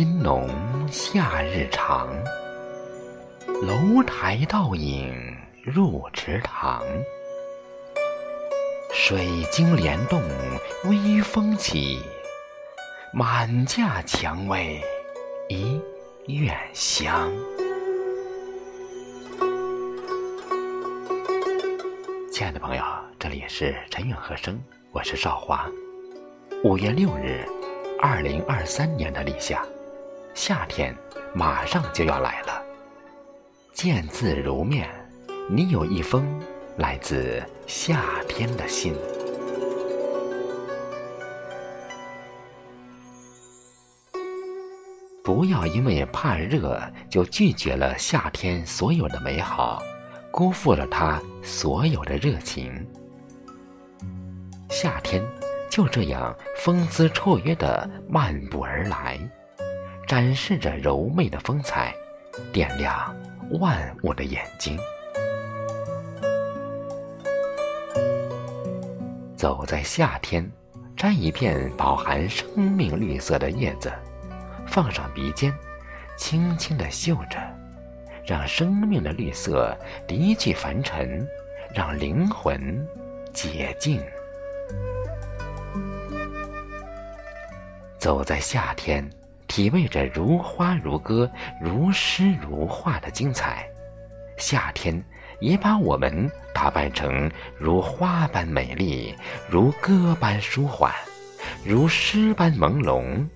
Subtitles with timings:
[0.00, 0.48] 阴浓
[0.90, 2.08] 夏日长，
[3.60, 5.14] 楼台倒影
[5.62, 6.82] 入池塘。
[8.94, 10.18] 水晶帘动
[10.84, 11.98] 微风起，
[13.12, 14.80] 满架蔷薇
[15.50, 15.78] 一
[16.28, 17.30] 院香。
[22.32, 22.82] 亲爱的朋友，
[23.18, 24.58] 这里是陈远和声，
[24.92, 25.70] 我是少华。
[26.64, 27.44] 五月六日，
[28.00, 29.62] 二零二三年的立夏，
[30.42, 30.96] 夏天
[31.34, 32.62] 马上就要来了。
[33.74, 34.88] 见字如面，
[35.50, 36.26] 你有一封
[36.78, 38.94] 来自夏天的信。
[45.22, 49.82] 不要因为怕热就拒绝了夏天所有的美好。
[50.32, 52.72] 辜负了他所有的热情。
[54.70, 55.22] 夏天
[55.68, 59.20] 就这样风姿绰约地漫步而来，
[60.10, 61.94] 展示着柔媚的风采，
[62.52, 63.14] 点亮
[63.60, 64.76] 万物的眼睛。
[69.36, 70.50] 走在夏天，
[70.96, 73.88] 摘一片饱含生命绿色的叶子，
[74.66, 75.54] 放上鼻尖，
[76.16, 77.38] 轻轻地嗅着。
[78.26, 81.24] 让生命的绿色离去凡尘，
[81.72, 82.84] 让灵魂
[83.32, 84.02] 洁净。
[87.96, 89.08] 走在夏天，
[89.50, 91.28] 体味着如花如歌、
[91.60, 93.68] 如诗如画的精彩。
[94.38, 95.04] 夏天
[95.40, 99.12] 也把我们打扮成如花般美丽，
[99.48, 100.94] 如歌般舒缓，
[101.64, 103.26] 如诗般朦胧，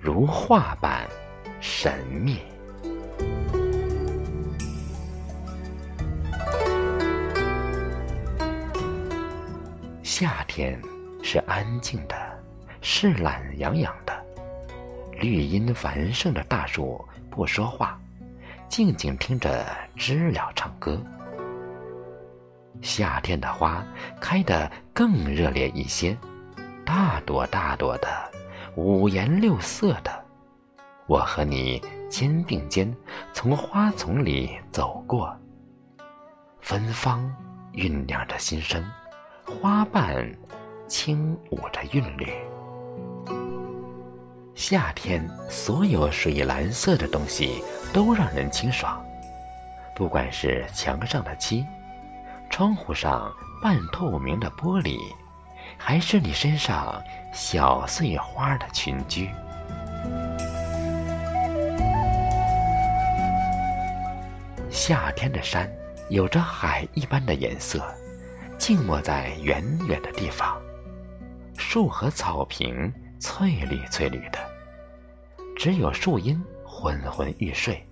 [0.00, 1.06] 如画般
[1.60, 2.38] 神秘。
[10.02, 10.80] 夏天
[11.22, 12.16] 是安静的，
[12.80, 14.17] 是懒洋洋的。
[15.20, 17.98] 绿荫繁盛的大树不说话，
[18.68, 21.00] 静静听着知了唱歌。
[22.80, 23.84] 夏天的花
[24.20, 26.16] 开得更热烈一些，
[26.84, 28.08] 大朵大朵的，
[28.76, 30.24] 五颜六色的。
[31.06, 32.94] 我和你肩并肩
[33.32, 35.36] 从花丛里走过，
[36.60, 37.34] 芬芳
[37.72, 38.84] 酝酿着新生。
[39.44, 40.30] 花瓣
[40.86, 42.28] 轻舞着韵律。
[44.60, 49.00] 夏天，所有水蓝色的东西都让人清爽，
[49.94, 51.64] 不管是墙上的漆，
[52.50, 53.32] 窗户上
[53.62, 54.98] 半透明的玻璃，
[55.76, 57.00] 还是你身上
[57.32, 59.30] 小碎花的裙裾。
[64.68, 65.70] 夏天的山
[66.10, 67.80] 有着海一般的颜色。
[68.58, 70.60] 静默在远远的地方，
[71.56, 74.38] 树和草坪翠绿翠绿的，
[75.58, 77.84] 只有树荫昏昏欲睡，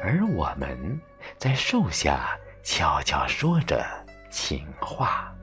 [0.00, 1.00] 而我们
[1.38, 3.84] 在树下悄悄说着
[4.30, 5.34] 情话。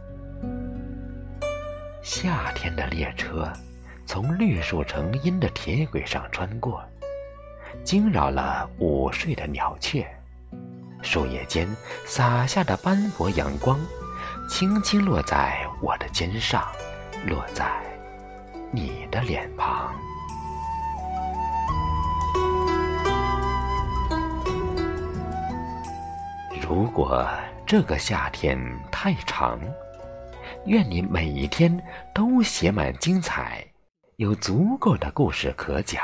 [2.02, 3.52] 夏天的列车
[4.06, 6.82] 从绿树成荫的铁轨上穿过，
[7.84, 10.08] 惊扰了午睡的鸟雀。
[11.02, 11.68] 树叶间
[12.06, 13.78] 洒下的斑驳阳光，
[14.48, 16.66] 轻轻落在我的肩上，
[17.26, 17.70] 落在
[18.72, 19.94] 你的脸庞。
[26.68, 27.26] 如果
[27.66, 28.60] 这个夏天
[28.92, 29.58] 太长，
[30.66, 31.82] 愿你每一天
[32.14, 33.66] 都写满精彩，
[34.18, 36.04] 有足够的故事可讲。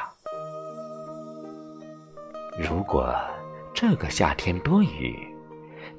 [2.58, 3.14] 如果。
[3.76, 5.28] 这个夏天多雨，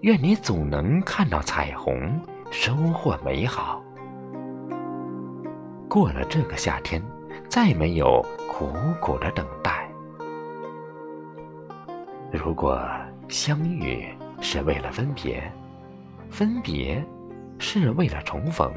[0.02, 2.20] 愿你总能看到彩虹，
[2.52, 3.82] 收获美好。
[5.90, 7.02] 过了这个夏天，
[7.48, 9.90] 再没有苦苦的等待。
[12.32, 12.80] 如果
[13.28, 14.06] 相遇
[14.44, 15.42] 是为了分别，
[16.28, 17.02] 分别
[17.58, 18.70] 是为了重逢，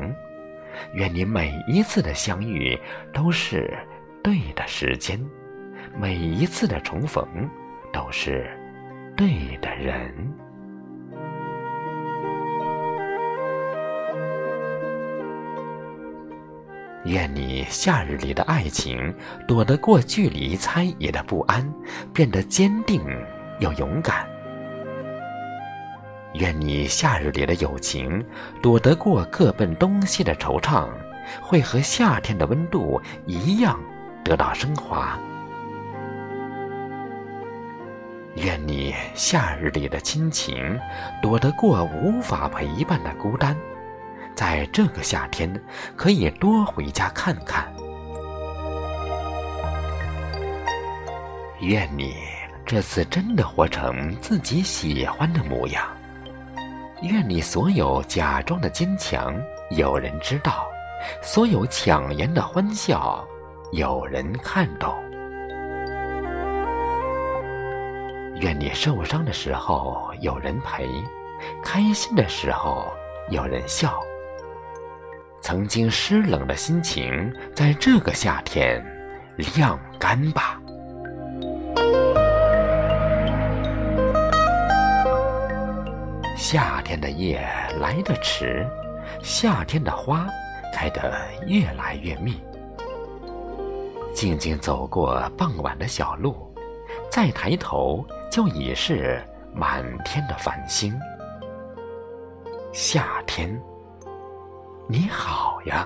[0.93, 2.79] 愿你每一次的相遇
[3.13, 3.77] 都是
[4.23, 5.19] 对的时间，
[5.99, 7.27] 每一次的重逢
[7.91, 8.49] 都是。
[9.17, 10.13] 对的人，
[17.03, 19.11] 愿你夏日里的爱情
[19.47, 21.67] 躲得过距离猜疑的不安，
[22.13, 23.01] 变得坚定
[23.59, 24.36] 又勇敢。
[26.33, 28.23] 愿你夏日里的友情
[28.61, 30.87] 躲得过各奔东西的惆怅，
[31.41, 33.79] 会和夏天的温度一样
[34.23, 35.17] 得到升华。
[38.35, 40.79] 愿你夏日里的亲情
[41.23, 43.57] 躲得过无法陪伴的孤单，
[44.35, 45.51] 在这个夏天
[45.95, 47.67] 可以多回家看看。
[51.61, 52.13] 愿你
[52.63, 55.83] 这次真的活成自己喜欢的模样。
[57.01, 59.39] 愿你所有假装的坚强
[59.71, 60.67] 有人知道，
[61.21, 63.25] 所有强颜的欢笑
[63.71, 64.95] 有人看懂。
[68.39, 70.87] 愿你受伤的时候有人陪，
[71.63, 72.91] 开心的时候
[73.29, 73.99] 有人笑。
[75.39, 78.83] 曾经湿冷的心情，在这个夏天
[79.55, 80.59] 晾干吧。
[86.49, 87.45] 夏天的夜
[87.77, 88.65] 来得迟，
[89.21, 90.25] 夏天的花
[90.73, 91.13] 开得
[91.45, 92.41] 越来越密。
[94.13, 96.49] 静静走过傍晚的小路，
[97.11, 98.01] 再抬头
[98.31, 99.21] 就已是
[99.53, 100.97] 满天的繁星。
[102.71, 103.61] 夏天，
[104.87, 105.85] 你好呀。